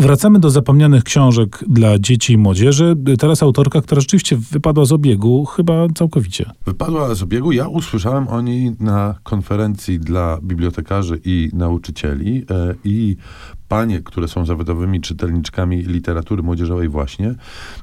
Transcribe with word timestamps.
Wracamy 0.00 0.38
do 0.38 0.50
zapomnianych 0.50 1.04
książek 1.04 1.64
dla 1.68 1.98
dzieci 1.98 2.32
i 2.32 2.38
młodzieży. 2.38 2.96
Teraz 3.18 3.42
autorka, 3.42 3.80
która 3.80 4.00
rzeczywiście 4.00 4.36
wypadła 4.36 4.84
z 4.84 4.92
obiegu 4.92 5.44
chyba 5.44 5.88
całkowicie. 5.94 6.50
Wypadła 6.66 7.14
z 7.14 7.22
obiegu. 7.22 7.52
Ja 7.52 7.68
usłyszałem 7.68 8.28
o 8.28 8.40
niej 8.40 8.76
na 8.80 9.14
konferencji 9.22 9.98
dla 9.98 10.38
bibliotekarzy 10.42 11.20
i 11.24 11.50
nauczycieli 11.52 12.44
e, 12.50 12.74
i 12.84 13.16
panie, 13.70 14.00
które 14.02 14.28
są 14.28 14.46
zawodowymi 14.46 15.00
czytelniczkami 15.00 15.76
literatury 15.76 16.42
młodzieżowej 16.42 16.88
właśnie, 16.88 17.34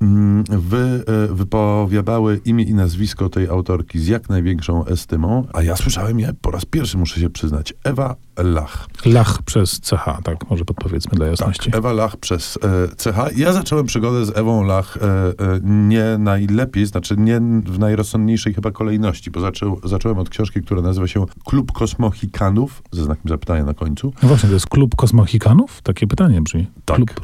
mm, 0.00 0.44
wy, 0.48 1.04
e, 1.30 1.34
wypowiadały 1.34 2.40
imię 2.44 2.64
i 2.64 2.74
nazwisko 2.74 3.28
tej 3.28 3.48
autorki 3.48 3.98
z 3.98 4.06
jak 4.06 4.28
największą 4.28 4.84
estymą, 4.84 5.46
a 5.52 5.62
ja 5.62 5.76
słyszałem 5.76 6.20
je 6.20 6.34
po 6.40 6.50
raz 6.50 6.64
pierwszy, 6.64 6.98
muszę 6.98 7.20
się 7.20 7.30
przyznać. 7.30 7.74
Ewa 7.84 8.16
Lach. 8.38 8.86
Lach 9.04 9.42
przez 9.42 9.80
CH, 9.80 10.04
tak, 10.24 10.50
może 10.50 10.64
podpowiedzmy 10.64 11.16
dla 11.16 11.26
jasności. 11.26 11.70
Tak, 11.70 11.78
Ewa 11.78 11.92
Lach 11.92 12.16
przez 12.16 12.58
e, 12.64 12.88
CH. 12.96 13.36
Ja 13.36 13.52
zacząłem 13.52 13.86
przygodę 13.86 14.26
z 14.26 14.36
Ewą 14.36 14.62
Lach 14.62 14.96
e, 14.96 15.00
e, 15.02 15.32
nie 15.62 16.18
najlepiej, 16.18 16.86
znaczy 16.86 17.16
nie 17.18 17.40
w 17.66 17.78
najrozsądniejszej 17.78 18.54
chyba 18.54 18.70
kolejności, 18.70 19.30
bo 19.30 19.40
zaczął, 19.40 19.80
zacząłem 19.84 20.18
od 20.18 20.28
książki, 20.28 20.62
która 20.62 20.82
nazywa 20.82 21.06
się 21.06 21.26
Klub 21.44 21.72
Kosmochikanów, 21.72 22.82
ze 22.92 23.04
znakiem 23.04 23.28
zapytania 23.28 23.64
na 23.64 23.74
końcu. 23.74 24.12
No 24.22 24.28
właśnie, 24.28 24.48
to 24.48 24.54
jest 24.54 24.66
Klub 24.66 24.96
Kosmochikanów? 24.96 25.69
Takie 25.82 26.06
pytanie 26.06 26.40
brzmi. 26.40 26.66
Tak. 26.84 26.96
Klub. 26.96 27.20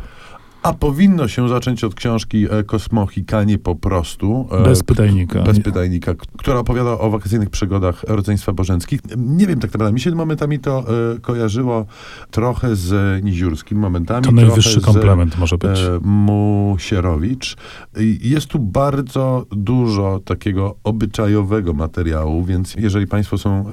A 0.67 0.73
powinno 0.73 1.29
się 1.29 1.49
zacząć 1.49 1.85
od 1.85 1.95
książki 1.95 2.47
e, 2.51 2.63
Kosmochikanie 2.65 3.59
po 3.59 3.75
prostu. 3.75 4.49
e, 4.51 4.63
Bez 4.65 4.83
pytajnika. 4.83 5.43
Bez 5.43 5.61
pytajnika, 5.61 6.15
która 6.39 6.59
opowiada 6.59 6.91
o 6.99 7.11
wakacyjnych 7.11 7.51
przygodach 7.51 8.03
rodzeństwa 8.09 8.53
bożeńskich. 8.53 9.01
Nie 9.17 9.47
wiem 9.47 9.61
tak 9.61 9.71
naprawdę, 9.73 9.93
mi 9.93 10.01
się 10.01 10.11
momentami 10.11 10.59
to 10.59 10.85
e, 11.15 11.19
kojarzyło 11.19 11.87
trochę 12.31 12.77
z 12.77 13.25
Niziurskim, 13.25 13.79
momentami 13.79 14.25
To 14.25 14.33
najwyższy 14.33 14.81
trochę 14.81 14.93
z, 14.93 14.95
komplement 14.95 15.39
może 15.39 15.59
być. 15.59 15.81
Musierowicz. 16.03 17.57
Jest 18.21 18.47
tu 18.47 18.59
bardzo 18.59 19.47
dużo 19.51 20.21
takiego 20.25 20.77
obyczajowego 20.85 21.73
materiału, 21.73 22.45
więc 22.45 22.75
jeżeli 22.75 23.07
Państwo 23.07 23.39
są 23.39 23.65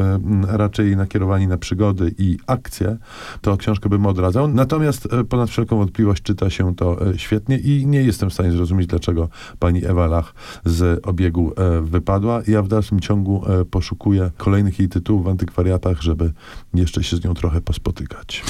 raczej 0.48 0.96
nakierowani 0.96 1.48
na 1.48 1.58
przygody 1.58 2.16
i 2.18 2.38
akcje, 2.48 2.98
to 3.42 3.58
książkę 3.58 3.90
bym 3.90 4.06
odradzał. 4.06 4.48
Natomiast 4.48 5.08
ponad 5.30 5.50
wszelką 5.50 5.78
wątpliwość 5.78 6.23
czyta 6.23 6.50
się 6.50 6.75
to 6.75 6.83
e, 6.92 7.20
świetnie 7.20 7.58
i 7.58 7.88
nie 7.88 8.03
jestem 8.03 8.30
w 8.30 8.34
stanie 8.34 8.52
zrozumieć, 8.52 8.88
dlaczego 8.88 9.30
pani 9.59 9.86
Ewa 9.86 10.08
Lach 10.08 10.34
z 10.66 11.06
obiegu 11.06 11.53
e, 11.58 11.81
wypadła. 11.81 12.42
Ja 12.48 12.62
w 12.62 12.67
dalszym 12.67 13.00
ciągu 13.00 13.44
e, 13.48 13.66
poszukuję 13.66 14.31
kolejnych 14.38 14.80
jej 14.80 14.90
tytułów 14.90 15.25
w 15.25 15.28
antykwariatach, 15.28 16.02
żeby 16.02 16.34
jeszcze 16.73 17.03
się 17.03 17.17
z 17.17 17.23
nią 17.23 17.34
trochę 17.34 17.62
pospotykać. 17.62 18.44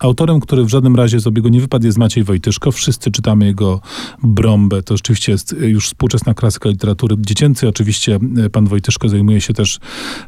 Autorem, 0.00 0.40
który 0.40 0.64
w 0.64 0.68
żadnym 0.68 0.96
razie 0.96 1.20
z 1.20 1.26
obiegu 1.26 1.48
nie 1.48 1.60
wypadł, 1.60 1.86
jest 1.86 1.98
Maciej 1.98 2.24
Wojtyszko. 2.24 2.72
Wszyscy 2.72 3.10
czytamy 3.10 3.46
jego 3.46 3.80
Brąbę. 4.22 4.82
To 4.82 4.96
rzeczywiście 4.96 5.32
jest 5.32 5.52
y, 5.52 5.68
już 5.68 5.86
współczesna 5.86 6.34
klasyka 6.34 6.68
literatury 6.68 7.16
dziecięcej. 7.18 7.68
Oczywiście 7.68 8.18
y, 8.46 8.50
pan 8.50 8.66
Wojtyszko 8.66 9.08
zajmuje 9.08 9.40
się 9.40 9.52
też 9.54 9.78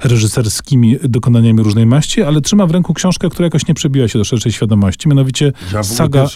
reżyserskimi 0.04 0.96
dokonaniami 1.02 1.62
różnej 1.62 1.86
maści, 1.86 2.22
ale 2.22 2.40
trzyma 2.40 2.66
w 2.66 2.70
ręku 2.70 2.94
książkę, 2.94 3.28
która 3.28 3.46
jakoś 3.46 3.66
nie 3.66 3.74
przebiła 3.74 4.08
się 4.08 4.18
do 4.18 4.24
szerszej 4.24 4.52
świadomości. 4.52 5.08
Mianowicie 5.08 5.52
Ja 5.72 5.82
saga, 5.82 6.26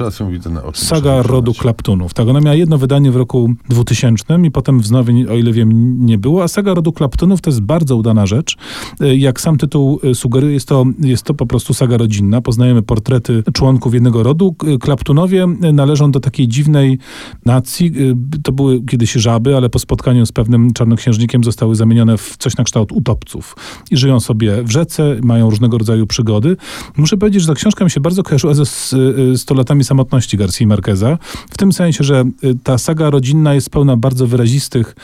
saga 0.74 1.22
rodu. 1.22 1.54
Klaptunów. 1.54 2.14
Tak, 2.14 2.28
ona 2.28 2.40
miała 2.40 2.56
jedno 2.56 2.78
wydanie 2.78 3.10
w 3.10 3.16
roku 3.16 3.54
2000 3.68 4.24
i 4.44 4.50
potem 4.50 4.80
wznowień, 4.80 5.26
o 5.26 5.34
ile 5.34 5.52
wiem, 5.52 5.96
nie 6.06 6.18
było. 6.18 6.42
A 6.42 6.48
saga 6.48 6.74
rodu 6.74 6.92
Klaptunów 6.92 7.40
to 7.40 7.50
jest 7.50 7.60
bardzo 7.60 7.96
udana 7.96 8.26
rzecz. 8.26 8.56
Y, 9.02 9.16
Jak 9.16 9.40
sam 9.40 9.58
tytuł 9.58 10.00
sugeruje, 10.14 10.54
jest 10.54 10.68
to, 10.68 10.84
jest 10.98 11.22
to 11.22 11.34
po 11.34 11.46
prostu 11.46 11.74
saga 11.74 11.96
rodzinna. 11.96 12.40
Poznajemy 12.40 12.82
portrety 12.82 13.21
członków 13.52 13.94
jednego 13.94 14.22
rodu. 14.22 14.56
Klaptunowie 14.80 15.46
należą 15.72 16.10
do 16.10 16.20
takiej 16.20 16.48
dziwnej 16.48 16.98
nacji. 17.44 17.92
Y, 18.36 18.42
To 18.42 18.52
były 18.52 18.82
kiedyś 18.82 19.12
żaby, 19.12 19.56
ale 19.56 19.68
po 19.70 19.78
spotkaniu 19.78 20.26
z 20.26 20.32
pewnym 20.32 20.72
czarnoksiężnikiem 20.72 21.44
zostały 21.44 21.76
zamienione 21.76 22.18
w 22.18 22.36
coś 22.38 22.56
na 22.56 22.64
kształt 22.64 22.92
utopców. 22.92 23.56
I 23.90 23.96
żyją 23.96 24.20
sobie 24.20 24.62
w 24.62 24.70
rzece, 24.70 25.16
mają 25.22 25.50
różnego 25.50 25.78
rodzaju 25.78 26.06
przygody. 26.06 26.56
Muszę 26.96 27.16
powiedzieć, 27.16 27.42
że 27.42 27.48
ta 27.48 27.54
książka 27.54 27.84
mi 27.84 27.90
się 27.90 28.00
bardzo 28.00 28.22
kojarzyła 28.22 28.54
ze 28.54 28.62
s- 28.62 28.92
y, 29.32 29.38
100 29.38 29.54
latami 29.54 29.84
samotności 29.84 30.36
Garcia 30.36 30.66
Marqueza. 30.66 31.18
W 31.50 31.56
tym 31.58 31.72
sensie, 31.72 32.04
że 32.04 32.24
y, 32.44 32.54
ta 32.62 32.78
saga 32.78 33.10
rodzinna 33.10 33.54
jest 33.54 33.70
pełna 33.70 33.96
bardzo 33.96 34.26
wyrazistych 34.26 34.94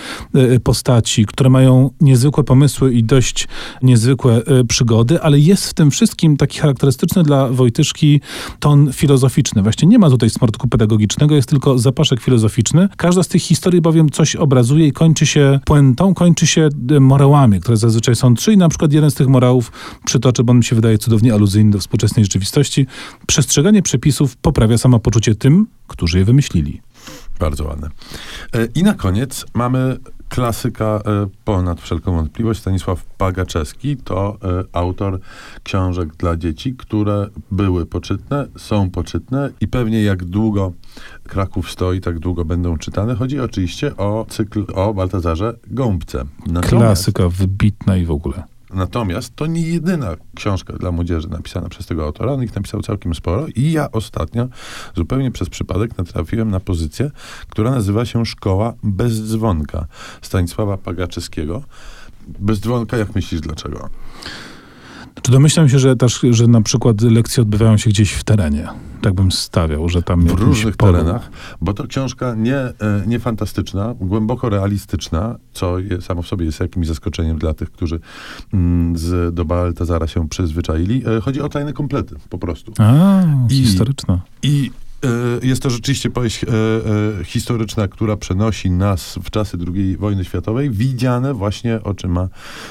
postaci, 0.65 1.27
które 1.27 1.51
mają 1.51 1.91
niezwykłe 2.01 2.45
pomysły 2.45 2.95
i 2.95 3.05
dość 3.05 3.49
niezwykłe 3.83 4.43
przygody, 4.69 5.23
ale 5.23 5.39
jest 5.39 5.67
w 5.71 5.75
tym 5.75 5.91
wszystkim 5.91 6.37
taki 6.37 6.59
charakterystyczny 6.59 7.23
dla 7.23 7.49
Wojtyszki 7.49 8.08
ton 8.61 8.93
filozoficzny. 8.93 9.63
Właśnie 9.63 9.89
nie 9.89 9.99
ma 9.99 10.11
tutaj 10.11 10.31
smartku 10.31 10.69
pedagogicznego, 10.69 11.35
jest 11.35 11.49
tylko 11.49 11.79
zapaszek 11.79 12.21
filozoficzny. 12.21 12.89
Każda 12.97 13.23
z 13.23 13.29
tych 13.29 13.43
historii 13.43 13.81
bowiem 13.81 14.11
coś 14.11 14.37
obrazuje 14.37 14.87
i 14.87 14.93
kończy 14.93 15.27
się 15.27 15.61
puentą, 15.65 16.15
kończy 16.15 16.47
się 16.47 16.69
y, 16.93 17.01
morałami, 17.01 17.61
które 17.61 17.77
zazwyczaj 17.77 18.17
są 18.17 18.35
trzy 18.35 18.53
i 18.53 18.57
na 18.57 18.69
przykład 18.69 18.93
jeden 18.93 19.11
z 19.11 19.15
tych 19.15 19.29
morałów 19.29 19.73
przytoczę, 20.05 20.45
bo 20.45 20.51
on 20.51 20.57
mi 20.57 20.65
się 20.65 20.77
wydaje 20.77 20.99
cudownie 20.99 21.35
aluzyjny 21.35 21.71
do 21.71 21.79
współczesnej 21.79 22.25
rzeczywistości. 22.25 22.87
Przestrzeganie 23.27 23.83
przepisów 23.83 24.37
poprawia 24.37 24.79
samopoczucie 24.79 25.35
tym, 25.35 25.67
którzy 25.87 26.19
je 26.19 26.25
wymyślili. 26.25 26.81
Bardzo 27.39 27.65
ładne. 27.65 27.89
E, 28.55 28.65
I 28.75 28.83
na 28.83 28.95
koniec 28.95 29.45
mamy 29.55 29.97
klasyka 30.29 30.85
e, 30.85 31.01
ponad 31.45 31.81
wszelką 31.81 32.13
wątpliwość. 32.13 32.61
Stanisław 32.61 33.05
Pagaczewski 33.05 33.97
to 33.97 34.39
e, 34.43 34.65
autor 34.73 35.21
książek 35.63 36.17
dla 36.17 36.37
dzieci, 36.37 36.75
które 36.75 37.29
były 37.51 37.87
poczytne, 37.87 38.47
są 38.57 38.91
poczytne 38.91 39.51
i 39.61 39.69
pewnie 39.69 40.03
jak 40.03 40.25
długo 40.25 40.73
Kraków 41.25 41.71
stoi, 41.71 42.01
tak 42.01 42.19
długo 42.19 42.45
będą 42.45 42.77
czytane. 42.79 43.15
Chodzi 43.15 43.41
oczywiście 43.41 43.97
o 43.97 44.27
cykl 44.29 44.65
o 44.75 44.95
Baltazarze 44.95 45.55
Gąbce. 45.67 46.25
Natomiast- 46.47 46.69
Klasyka 46.69 47.29
wybitna 47.29 47.97
i 47.97 48.05
w 48.05 48.11
ogóle. 48.11 48.43
Natomiast 48.71 49.37
to 49.37 49.47
nie 49.47 49.63
jedyna 49.63 50.17
książka 50.37 50.73
dla 50.73 50.93
młodzieży 50.93 51.29
napisana 51.29 51.69
przez 51.69 51.87
tego 51.87 52.05
autora. 52.05 52.33
On 52.33 52.43
ich 52.43 52.55
napisał 52.55 52.83
całkiem 52.83 53.15
sporo 53.15 53.47
i 53.57 53.73
ja 53.73 53.93
ostatnio 53.93 54.49
zupełnie 54.97 55.31
przez 55.31 55.49
przypadek 55.49 55.99
natrafiłem 55.99 56.51
na 56.51 56.61
pozycję, 56.61 57.11
która 57.49 57.71
nazywa 57.71 58.05
się 58.05 58.27
Szkoła 58.27 58.75
bez 58.83 59.31
dzwonka 59.31 59.87
Stanisława 60.23 60.77
Pagaczewskiego. 60.77 61.63
Bez 62.29 62.61
dzwonka, 62.61 62.97
jak 62.97 63.15
myślisz 63.15 63.41
dlaczego? 63.41 63.91
Czy 65.29 65.33
domyślam 65.33 65.69
się, 65.69 65.79
że 65.79 65.97
też, 65.97 66.21
że 66.31 66.47
na 66.47 66.63
przykład 66.63 67.01
lekcje 67.03 67.43
odbywają 67.43 67.77
się 67.77 67.91
gdzieś 67.91 68.13
w 68.13 68.25
terenie? 68.25 68.69
Tak 69.03 69.15
bym 69.15 69.33
stawiał, 69.33 69.89
że 69.89 70.03
tam 70.03 70.27
W 70.27 70.31
różnych 70.41 70.77
polu. 70.77 70.93
terenach, 70.93 71.31
bo 71.61 71.75
to 71.75 71.87
książka 71.87 72.35
nie, 72.35 72.57
e, 72.57 72.75
nie 73.07 73.19
fantastyczna, 73.19 73.95
głęboko 74.01 74.49
realistyczna, 74.49 75.37
co 75.53 75.79
je, 75.79 76.01
samo 76.01 76.23
w 76.23 76.27
sobie 76.27 76.45
jest 76.47 76.61
jakimś 76.61 76.87
zaskoczeniem 76.87 77.39
dla 77.39 77.55
tych, 77.55 77.71
którzy 77.71 78.01
mm, 78.53 78.99
z, 78.99 79.35
do 79.35 79.45
Baltazara 79.45 80.07
się 80.07 80.29
przyzwyczaili. 80.29 81.03
E, 81.17 81.21
Chodzi 81.21 81.41
o 81.41 81.49
tajne 81.49 81.73
komplety, 81.73 82.15
po 82.29 82.39
prostu. 82.39 82.73
A, 82.79 83.23
I- 83.51 83.55
historyczna. 83.55 84.21
I 84.43 84.71
jest 85.43 85.63
to 85.63 85.71
rzeczywiście 85.71 86.11
powieść 86.11 86.45
e, 86.45 86.49
e, 86.49 87.25
historyczna, 87.25 87.89
która 87.89 88.17
przenosi 88.17 88.71
nas 88.71 89.19
w 89.23 89.31
czasy 89.31 89.59
II 89.75 89.97
wojny 89.97 90.25
światowej, 90.25 90.71
widziane 90.71 91.35
właśnie 91.35 91.83
oczyma 91.83 92.29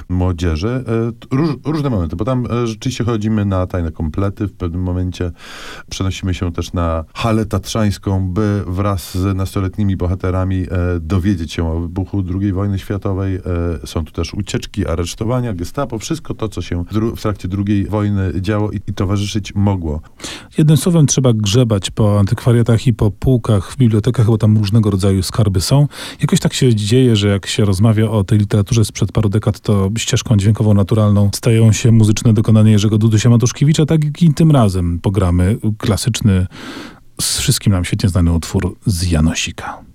młodzieży. 0.10 0.84
E, 1.32 1.36
róż, 1.36 1.50
różne 1.66 1.90
momenty, 1.90 2.16
bo 2.16 2.26
tam 2.26 2.46
e, 2.46 2.68
rzeczywiście 2.68 3.04
chodzimy 3.04 3.46
na 3.46 3.68
tajne 3.68 3.92
komplety, 3.92 4.48
w 4.48 4.54
pewnym 4.54 4.82
momencie 4.82 5.32
przenosimy 5.90 6.34
się 6.34 6.52
też 6.52 6.74
na 6.74 7.04
halę 7.14 7.46
tatrzańską, 7.46 8.30
by 8.30 8.64
wraz 8.68 9.18
z 9.18 9.38
nastoletnimi 9.38 9.98
bohaterami 9.98 10.62
e, 10.62 10.68
dowiedzieć 11.00 11.54
się 11.54 11.72
o 11.72 11.80
wybuchu 11.80 12.24
II 12.42 12.54
wojny 12.54 12.80
światowej. 12.80 13.36
E, 13.36 13.42
są 13.88 14.06
tu 14.06 14.12
też 14.12 14.34
ucieczki, 14.34 14.88
aresztowania, 14.88 15.54
gestapo, 15.54 16.00
wszystko 16.00 16.34
to, 16.34 16.50
co 16.50 16.62
się 16.62 16.84
w, 17.16 17.22
trakcie 17.22 17.50
II 17.68 17.86
wojny 17.86 18.42
działo 18.42 18.72
i, 18.72 18.80
i 18.88 18.94
towarzyszyć 18.94 19.56
mogło. 19.56 20.02
Jednym 20.58 20.78
słowem 20.78 21.08
trzeba 21.08 21.34
grzebać 21.34 21.92
po 22.18 22.22
antykwariatach 22.22 22.88
i 22.88 22.94
po 22.94 23.12
półkach 23.12 23.72
w 23.72 23.78
bibliotekach, 23.78 24.26
bo 24.26 24.38
tam 24.38 24.58
różnego 24.58 24.92
rodzaju 24.92 25.24
skarby 25.24 25.62
są. 25.62 25.88
Jakoś 26.22 26.40
tak 26.40 26.54
się 26.54 26.76
dzieje, 26.76 27.16
że 27.16 27.28
jak 27.28 27.48
się 27.48 27.66
rozmawia 27.66 28.10
o 28.10 28.24
tej 28.24 28.40
literaturze 28.40 28.86
sprzed 28.86 29.12
paru 29.12 29.30
dekad, 29.30 29.60
to 29.60 29.90
ścieżką 29.98 30.38
dźwiękową 30.38 30.74
naturalną 30.74 31.30
stają 31.36 31.72
się 31.72 31.92
muzyczne 31.92 32.34
dokonania 32.34 32.72
Jerzego 32.72 32.98
Dudusia 32.98 33.30
Matuszkiewicza, 33.30 33.86
tak 33.86 34.22
i 34.22 34.34
tym 34.34 34.52
razem 34.52 35.00
pogramy 35.00 35.58
klasyczny, 35.78 36.48
z 37.22 37.40
wszystkim 37.40 37.74
nam 37.74 37.86
świetnie 37.86 38.10
znany 38.10 38.32
utwór 38.32 38.76
z 38.86 39.12
Janosika. 39.12 39.87